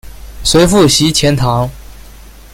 [0.43, 1.69] 随父徙钱塘。